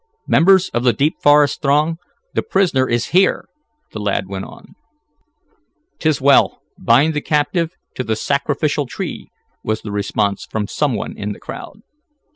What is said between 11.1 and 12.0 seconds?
in the crowd.